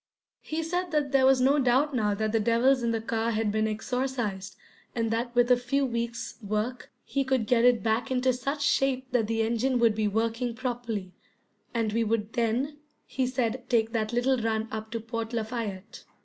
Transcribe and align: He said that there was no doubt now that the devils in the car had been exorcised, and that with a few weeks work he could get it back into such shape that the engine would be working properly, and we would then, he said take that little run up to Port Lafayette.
He 0.41 0.63
said 0.63 0.89
that 0.89 1.11
there 1.11 1.27
was 1.27 1.39
no 1.39 1.59
doubt 1.59 1.93
now 1.93 2.15
that 2.15 2.31
the 2.31 2.39
devils 2.39 2.81
in 2.81 2.89
the 2.89 2.99
car 3.01 3.29
had 3.29 3.51
been 3.51 3.67
exorcised, 3.67 4.55
and 4.95 5.11
that 5.11 5.35
with 5.35 5.51
a 5.51 5.55
few 5.55 5.85
weeks 5.85 6.37
work 6.41 6.89
he 7.03 7.23
could 7.23 7.45
get 7.45 7.63
it 7.65 7.83
back 7.83 8.09
into 8.09 8.33
such 8.33 8.63
shape 8.63 9.11
that 9.11 9.27
the 9.27 9.43
engine 9.43 9.77
would 9.77 9.93
be 9.93 10.07
working 10.07 10.55
properly, 10.55 11.13
and 11.71 11.93
we 11.93 12.03
would 12.03 12.33
then, 12.33 12.77
he 13.05 13.27
said 13.27 13.69
take 13.69 13.91
that 13.91 14.11
little 14.11 14.39
run 14.39 14.67
up 14.71 14.89
to 14.89 14.99
Port 14.99 15.33
Lafayette. 15.33 16.03